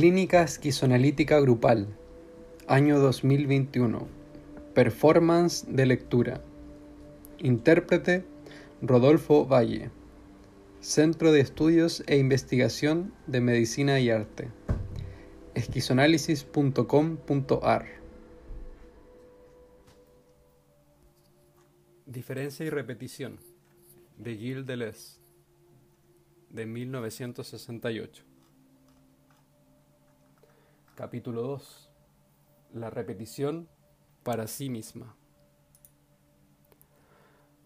Clínica 0.00 0.40
Esquizoanalítica 0.42 1.38
Grupal, 1.40 1.86
año 2.66 2.98
2021. 3.00 4.08
Performance 4.72 5.66
de 5.68 5.84
lectura. 5.84 6.42
Intérprete 7.38 8.24
Rodolfo 8.80 9.44
Valle. 9.44 9.90
Centro 10.80 11.32
de 11.32 11.40
Estudios 11.40 12.02
e 12.06 12.16
Investigación 12.16 13.12
de 13.26 13.42
Medicina 13.42 14.00
y 14.00 14.08
Arte. 14.08 14.48
esquizoanálisis.com.ar 15.52 17.84
Diferencia 22.06 22.64
y 22.64 22.70
repetición 22.70 23.38
de 24.16 24.34
Gilles 24.34 24.64
Deleuze 24.64 25.20
de 26.48 26.64
1968 26.64 28.29
Capítulo 31.00 31.40
2. 31.40 31.90
La 32.74 32.90
repetición 32.90 33.70
para 34.22 34.46
sí 34.46 34.68
misma. 34.68 35.16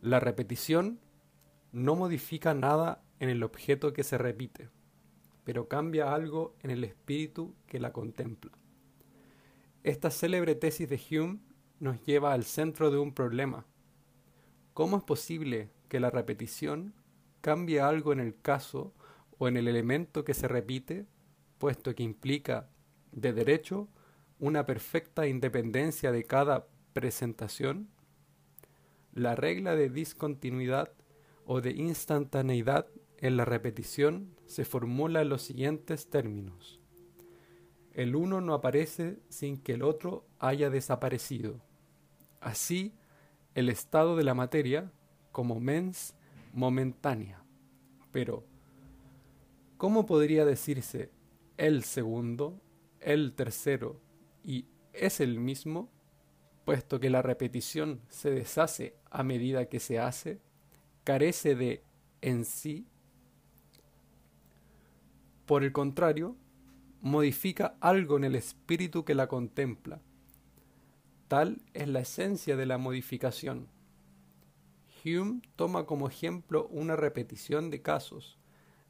La 0.00 0.20
repetición 0.20 1.00
no 1.72 1.96
modifica 1.96 2.54
nada 2.54 3.02
en 3.18 3.30
el 3.30 3.42
objeto 3.42 3.92
que 3.92 4.04
se 4.04 4.18
repite, 4.18 4.68
pero 5.42 5.66
cambia 5.66 6.14
algo 6.14 6.54
en 6.62 6.70
el 6.70 6.84
espíritu 6.84 7.56
que 7.66 7.80
la 7.80 7.92
contempla. 7.92 8.52
Esta 9.82 10.12
célebre 10.12 10.54
tesis 10.54 10.88
de 10.88 11.00
Hume 11.10 11.40
nos 11.80 12.00
lleva 12.06 12.34
al 12.34 12.44
centro 12.44 12.92
de 12.92 12.98
un 12.98 13.12
problema. 13.12 13.66
¿Cómo 14.74 14.98
es 14.98 15.02
posible 15.02 15.72
que 15.88 15.98
la 15.98 16.10
repetición 16.10 16.94
cambie 17.40 17.80
algo 17.80 18.12
en 18.12 18.20
el 18.20 18.40
caso 18.40 18.94
o 19.38 19.48
en 19.48 19.56
el 19.56 19.66
elemento 19.66 20.24
que 20.24 20.34
se 20.34 20.46
repite, 20.46 21.08
puesto 21.58 21.96
que 21.96 22.04
implica 22.04 22.70
de 23.14 23.32
derecho 23.32 23.88
una 24.38 24.66
perfecta 24.66 25.26
independencia 25.26 26.12
de 26.12 26.24
cada 26.24 26.66
presentación, 26.92 27.88
la 29.12 29.34
regla 29.36 29.76
de 29.76 29.88
discontinuidad 29.88 30.92
o 31.46 31.60
de 31.60 31.70
instantaneidad 31.70 32.86
en 33.18 33.36
la 33.36 33.44
repetición 33.44 34.34
se 34.46 34.64
formula 34.64 35.22
en 35.22 35.28
los 35.28 35.42
siguientes 35.42 36.10
términos. 36.10 36.80
El 37.92 38.16
uno 38.16 38.40
no 38.40 38.54
aparece 38.54 39.18
sin 39.28 39.56
que 39.56 39.74
el 39.74 39.82
otro 39.82 40.26
haya 40.40 40.68
desaparecido. 40.68 41.60
Así, 42.40 42.92
el 43.54 43.68
estado 43.68 44.16
de 44.16 44.24
la 44.24 44.34
materia 44.34 44.90
como 45.30 45.60
mens 45.60 46.14
momentánea. 46.52 47.44
Pero, 48.10 48.44
¿cómo 49.76 50.06
podría 50.06 50.44
decirse 50.44 51.10
el 51.56 51.84
segundo 51.84 52.60
el 53.04 53.34
tercero 53.34 54.00
y 54.42 54.66
es 54.92 55.20
el 55.20 55.38
mismo, 55.38 55.90
puesto 56.64 56.98
que 56.98 57.10
la 57.10 57.22
repetición 57.22 58.00
se 58.08 58.30
deshace 58.30 58.96
a 59.10 59.22
medida 59.22 59.68
que 59.68 59.80
se 59.80 59.98
hace, 59.98 60.40
carece 61.04 61.54
de 61.54 61.84
en 62.22 62.44
sí. 62.44 62.86
Por 65.46 65.62
el 65.62 65.72
contrario, 65.72 66.36
modifica 67.02 67.76
algo 67.80 68.16
en 68.16 68.24
el 68.24 68.34
espíritu 68.34 69.04
que 69.04 69.14
la 69.14 69.28
contempla. 69.28 70.00
Tal 71.28 71.60
es 71.74 71.88
la 71.88 72.00
esencia 72.00 72.56
de 72.56 72.64
la 72.64 72.78
modificación. 72.78 73.68
Hume 75.04 75.42
toma 75.56 75.84
como 75.84 76.08
ejemplo 76.08 76.66
una 76.68 76.96
repetición 76.96 77.70
de 77.70 77.82
casos 77.82 78.38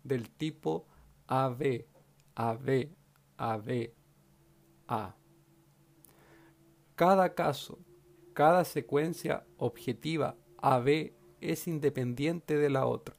del 0.05 0.31
tipo 0.31 0.87
AB, 1.27 1.87
AB, 2.37 2.89
AB, 3.37 3.91
a. 4.89 5.15
Cada 6.97 7.35
caso, 7.35 7.79
cada 8.35 8.65
secuencia 8.65 9.45
objetiva 9.57 10.37
AB 10.59 11.13
es 11.41 11.67
independiente 11.69 12.57
de 12.57 12.71
la 12.71 12.87
otra. 12.87 13.17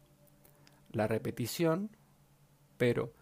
La 0.92 1.08
repetición, 1.08 1.96
pero 2.78 3.14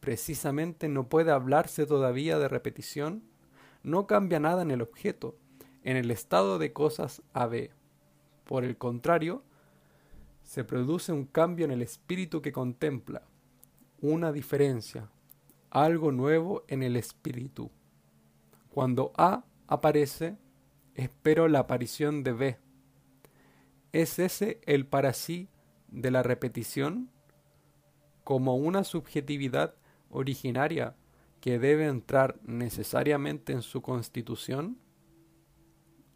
precisamente 0.00 0.88
no 0.88 1.08
puede 1.08 1.32
hablarse 1.32 1.86
todavía 1.86 2.38
de 2.38 2.48
repetición, 2.48 3.24
no 3.82 4.06
cambia 4.06 4.40
nada 4.40 4.62
en 4.62 4.70
el 4.70 4.82
objeto, 4.82 5.36
en 5.82 5.96
el 5.96 6.10
estado 6.10 6.58
de 6.58 6.72
cosas 6.72 7.22
AB. 7.32 7.70
Por 8.44 8.64
el 8.64 8.76
contrario, 8.76 9.42
se 10.42 10.64
produce 10.64 11.12
un 11.12 11.24
cambio 11.24 11.64
en 11.64 11.72
el 11.72 11.82
espíritu 11.82 12.40
que 12.40 12.52
contempla, 12.52 13.22
una 14.00 14.30
diferencia, 14.32 15.10
algo 15.70 16.12
nuevo 16.12 16.64
en 16.68 16.82
el 16.82 16.96
espíritu. 16.96 17.70
Cuando 18.76 19.14
A 19.16 19.46
aparece, 19.68 20.36
espero 20.94 21.48
la 21.48 21.60
aparición 21.60 22.22
de 22.22 22.32
B. 22.34 22.58
¿Es 23.92 24.18
ese 24.18 24.60
el 24.66 24.84
para 24.84 25.14
sí 25.14 25.48
de 25.88 26.10
la 26.10 26.22
repetición? 26.22 27.10
Como 28.22 28.56
una 28.56 28.84
subjetividad 28.84 29.76
originaria 30.10 30.94
que 31.40 31.58
debe 31.58 31.86
entrar 31.86 32.38
necesariamente 32.42 33.54
en 33.54 33.62
su 33.62 33.80
constitución? 33.80 34.76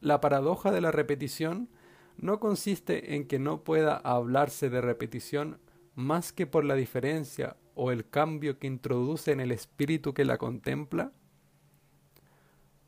La 0.03 0.21
paradoja 0.21 0.71
de 0.71 0.83
la 0.83 0.91
repetición 0.91 1.71
no 2.19 2.41
consiste 2.41 3.15
en 3.15 3.27
que 3.27 3.39
no 3.39 3.65
pueda 3.65 3.97
hablarse 3.97 4.69
de 4.69 4.83
repetición 4.83 5.63
más 5.95 6.35
que 6.35 6.47
por 6.47 6.67
la 6.67 6.75
diferencia 6.75 7.57
o 7.75 7.91
el 7.91 8.07
cambio 8.07 8.59
que 8.59 8.67
introduce 8.67 9.33
en 9.33 9.41
el 9.41 9.51
espíritu 9.51 10.13
que 10.13 10.27
la 10.27 10.37
contempla? 10.37 11.15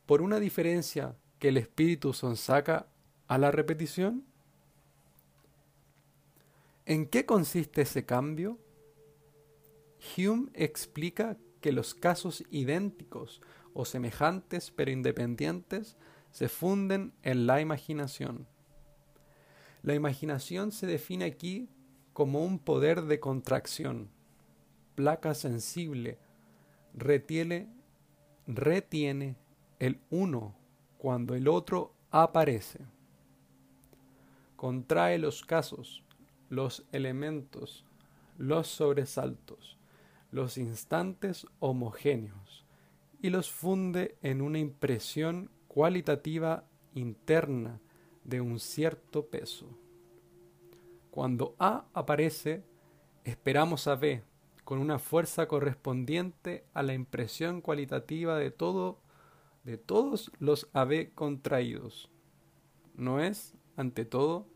Por 0.07 0.23
una 0.23 0.41
diferencia 0.41 1.17
que 1.39 1.49
el 1.49 1.57
espíritu 1.57 2.13
sonsaca 2.13 2.87
a 3.29 3.39
la 3.39 3.51
repetición? 3.51 4.25
¿En 6.87 7.07
qué 7.07 7.25
consiste 7.25 7.83
ese 7.83 8.05
cambio? 8.05 8.59
Hume 10.17 10.51
explica 10.55 11.39
que 11.61 11.73
los 11.73 11.95
casos 11.95 12.45
idénticos 12.51 13.41
o 13.73 13.85
semejantes 13.85 14.71
pero 14.71 14.91
independientes 14.91 15.97
se 16.33 16.49
funden 16.49 17.13
en 17.23 17.47
la 17.47 17.61
imaginación. 17.61 18.47
La 19.83 19.95
imaginación 19.95 20.73
se 20.73 20.87
define 20.87 21.25
aquí 21.25 21.69
como 22.13 22.45
un 22.45 22.59
poder 22.59 23.03
de 23.03 23.21
contracción, 23.21 24.11
placa 24.95 25.35
sensible, 25.35 26.19
retiene, 26.95 27.69
retiene 28.47 29.37
el 29.83 29.99
uno 30.11 30.55
cuando 30.97 31.35
el 31.35 31.49
otro 31.49 31.93
aparece. 32.13 32.87
Contrae 34.55 35.19
los 35.19 35.43
casos, 35.43 36.05
los 36.51 36.85
elementos, 36.93 37.85
los 38.39 38.69
sobresaltos, 38.69 39.77
los 40.31 40.57
instantes 40.57 41.49
homogéneos 41.59 42.65
y 43.21 43.31
los 43.31 43.51
funde 43.51 44.17
en 44.23 44.41
una 44.41 44.61
impresión 44.61 45.51
cualitativa 45.67 46.63
interna 46.95 47.81
de 48.23 48.41
un 48.41 48.61
cierto 48.61 49.27
peso. 49.27 49.67
Cuando 51.11 51.57
A 51.59 51.87
aparece, 51.93 52.63
esperamos 53.25 53.89
a 53.89 53.97
B 53.97 54.23
con 54.63 54.79
una 54.79 55.01
fuerza 55.01 55.49
correspondiente 55.49 56.67
a 56.73 56.85
la 56.85 56.95
impresión 56.95 57.61
cualitativa 57.61 58.39
de 58.39 58.53
todo 58.53 59.03
de 59.65 59.79
todos 59.79 60.31
los 60.39 60.69
AB 60.73 61.13
contraídos. 61.15 62.11
No 62.95 63.21
es, 63.21 63.55
ante 63.77 64.05
todo, 64.05 64.47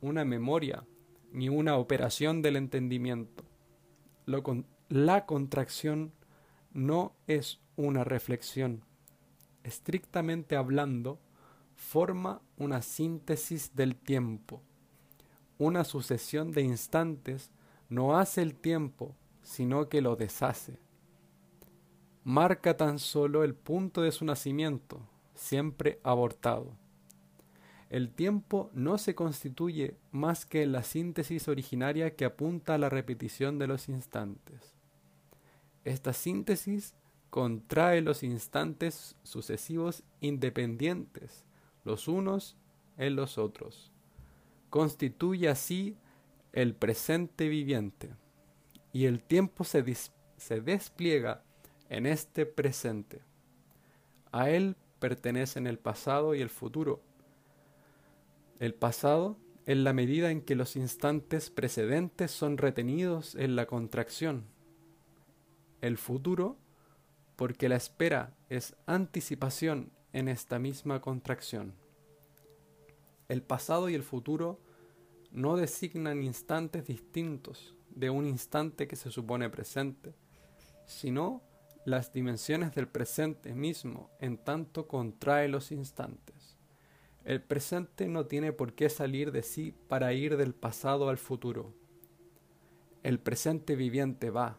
una 0.00 0.24
memoria 0.24 0.84
ni 1.32 1.48
una 1.48 1.76
operación 1.76 2.42
del 2.42 2.56
entendimiento. 2.56 3.44
la 4.88 5.26
contracción 5.26 6.12
no 6.72 7.16
es 7.26 7.60
una 7.76 8.04
reflexión. 8.04 8.84
Estrictamente 9.64 10.56
hablando, 10.56 11.18
forma 11.74 12.40
una 12.56 12.82
síntesis 12.82 13.74
del 13.74 13.96
tiempo. 13.96 14.62
Una 15.58 15.84
sucesión 15.84 16.52
de 16.52 16.62
instantes 16.62 17.50
no 17.88 18.16
hace 18.16 18.42
el 18.42 18.54
tiempo, 18.54 19.16
sino 19.42 19.88
que 19.88 20.00
lo 20.00 20.16
deshace 20.16 20.78
marca 22.26 22.76
tan 22.76 22.98
solo 22.98 23.44
el 23.44 23.54
punto 23.54 24.02
de 24.02 24.10
su 24.10 24.24
nacimiento, 24.24 25.00
siempre 25.36 26.00
abortado. 26.02 26.76
El 27.88 28.10
tiempo 28.10 28.68
no 28.74 28.98
se 28.98 29.14
constituye 29.14 29.96
más 30.10 30.44
que 30.44 30.64
en 30.64 30.72
la 30.72 30.82
síntesis 30.82 31.46
originaria 31.46 32.16
que 32.16 32.24
apunta 32.24 32.74
a 32.74 32.78
la 32.78 32.88
repetición 32.88 33.60
de 33.60 33.68
los 33.68 33.88
instantes. 33.88 34.74
Esta 35.84 36.12
síntesis 36.12 36.96
contrae 37.30 38.00
los 38.00 38.24
instantes 38.24 39.14
sucesivos 39.22 40.02
independientes, 40.20 41.44
los 41.84 42.08
unos 42.08 42.56
en 42.98 43.14
los 43.14 43.38
otros. 43.38 43.92
Constituye 44.68 45.48
así 45.48 45.96
el 46.52 46.74
presente 46.74 47.48
viviente, 47.48 48.10
y 48.92 49.04
el 49.04 49.22
tiempo 49.22 49.62
se, 49.62 49.84
se 50.38 50.60
despliega 50.60 51.44
en 51.88 52.06
este 52.06 52.46
presente. 52.46 53.22
A 54.32 54.50
él 54.50 54.76
pertenecen 54.98 55.66
el 55.66 55.78
pasado 55.78 56.34
y 56.34 56.40
el 56.40 56.50
futuro. 56.50 57.00
El 58.58 58.74
pasado 58.74 59.36
en 59.66 59.84
la 59.84 59.92
medida 59.92 60.30
en 60.30 60.42
que 60.42 60.54
los 60.54 60.76
instantes 60.76 61.50
precedentes 61.50 62.30
son 62.30 62.56
retenidos 62.56 63.34
en 63.34 63.56
la 63.56 63.66
contracción. 63.66 64.44
El 65.80 65.98
futuro 65.98 66.56
porque 67.36 67.68
la 67.68 67.76
espera 67.76 68.34
es 68.48 68.74
anticipación 68.86 69.92
en 70.12 70.28
esta 70.28 70.58
misma 70.58 71.00
contracción. 71.00 71.74
El 73.28 73.42
pasado 73.42 73.88
y 73.88 73.94
el 73.94 74.02
futuro 74.02 74.60
no 75.32 75.56
designan 75.56 76.22
instantes 76.22 76.86
distintos 76.86 77.74
de 77.90 78.08
un 78.08 78.26
instante 78.26 78.88
que 78.88 78.96
se 78.96 79.10
supone 79.10 79.50
presente, 79.50 80.14
sino 80.86 81.42
las 81.86 82.12
dimensiones 82.12 82.74
del 82.74 82.88
presente 82.88 83.54
mismo 83.54 84.10
en 84.18 84.38
tanto 84.38 84.88
contrae 84.88 85.46
los 85.46 85.70
instantes. 85.70 86.56
El 87.24 87.40
presente 87.40 88.08
no 88.08 88.26
tiene 88.26 88.52
por 88.52 88.74
qué 88.74 88.88
salir 88.88 89.30
de 89.30 89.44
sí 89.44 89.72
para 89.86 90.12
ir 90.12 90.36
del 90.36 90.52
pasado 90.52 91.08
al 91.08 91.16
futuro. 91.16 91.72
El 93.04 93.20
presente 93.20 93.76
viviente 93.76 94.30
va, 94.30 94.58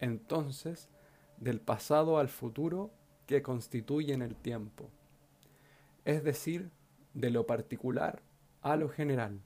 entonces, 0.00 0.88
del 1.36 1.60
pasado 1.60 2.18
al 2.18 2.28
futuro 2.28 2.90
que 3.26 3.40
constituyen 3.40 4.20
el 4.20 4.34
tiempo, 4.34 4.90
es 6.04 6.24
decir, 6.24 6.72
de 7.12 7.30
lo 7.30 7.46
particular 7.46 8.20
a 8.62 8.74
lo 8.74 8.88
general, 8.88 9.40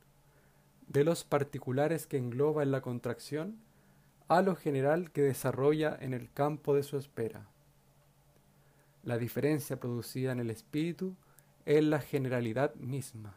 de 0.86 1.04
los 1.04 1.24
particulares 1.24 2.06
que 2.06 2.16
engloba 2.16 2.62
en 2.62 2.70
la 2.70 2.80
contracción 2.80 3.67
a 4.28 4.42
lo 4.42 4.54
general 4.54 5.10
que 5.10 5.22
desarrolla 5.22 5.96
en 6.00 6.12
el 6.12 6.30
campo 6.30 6.74
de 6.74 6.82
su 6.82 6.98
espera. 6.98 7.48
La 9.02 9.16
diferencia 9.16 9.80
producida 9.80 10.32
en 10.32 10.40
el 10.40 10.50
espíritu 10.50 11.16
es 11.64 11.82
la 11.82 12.00
generalidad 12.00 12.74
misma, 12.74 13.34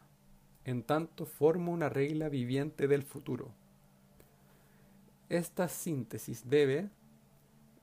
en 0.64 0.82
tanto 0.82 1.24
forma 1.24 1.70
una 1.70 1.88
regla 1.88 2.28
viviente 2.28 2.88
del 2.88 3.02
futuro. 3.02 3.52
Esta 5.30 5.66
síntesis 5.68 6.48
debe, 6.50 6.90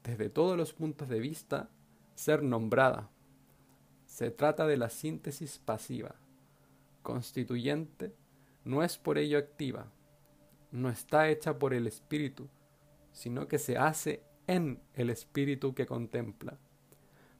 desde 0.03 0.29
todos 0.29 0.56
los 0.56 0.73
puntos 0.73 1.09
de 1.09 1.19
vista, 1.19 1.67
ser 2.13 2.44
nombrada. 2.44 3.09
Se 4.06 4.29
trata 4.29 4.67
de 4.67 4.77
la 4.77 4.91
síntesis 4.91 5.57
pasiva. 5.57 6.13
Constituyente 7.01 8.13
no 8.65 8.83
es 8.83 9.00
por 9.00 9.17
ello 9.17 9.39
activa, 9.39 9.88
no 10.71 10.89
está 10.89 11.29
hecha 11.29 11.57
por 11.57 11.73
el 11.73 11.88
espíritu, 11.88 12.47
sino 13.19 13.50
que 13.50 13.60
se 13.60 13.77
hace 13.77 14.24
en 14.48 14.80
el 14.94 15.10
espíritu 15.10 15.75
que 15.75 15.86
contempla, 15.86 16.57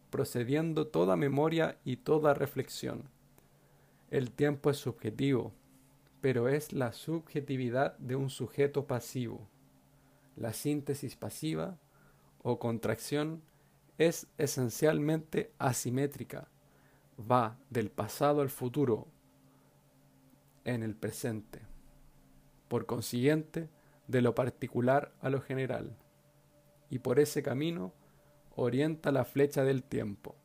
procediendo 0.10 0.88
toda 0.88 1.16
memoria 1.16 1.78
y 1.86 1.96
toda 1.96 2.34
reflexión. 2.34 3.10
El 4.12 4.30
tiempo 4.32 4.70
es 4.70 4.76
subjetivo, 4.76 5.54
pero 6.20 6.50
es 6.50 6.74
la 6.74 6.92
subjetividad 6.92 7.98
de 7.98 8.18
un 8.18 8.30
sujeto 8.30 8.88
pasivo. 8.88 9.48
La 10.36 10.52
síntesis 10.52 11.16
pasiva 11.16 11.78
o 12.44 12.60
contracción 12.60 13.42
es 13.98 14.28
esencialmente 14.38 15.54
asimétrica, 15.60 16.50
va 17.20 17.58
del 17.70 17.90
pasado 17.90 18.42
al 18.42 18.50
futuro 18.50 19.08
en 20.66 20.84
el 20.84 20.94
presente. 20.94 21.62
Por 22.68 22.86
consiguiente, 22.86 23.70
de 24.10 24.22
lo 24.24 24.34
particular 24.34 25.14
a 25.22 25.30
lo 25.30 25.40
general, 25.40 25.96
y 26.90 27.00
por 27.00 27.20
ese 27.20 27.44
camino 27.44 27.94
orienta 28.56 29.12
la 29.12 29.24
flecha 29.24 29.64
del 29.64 29.84
tiempo. 29.84 30.36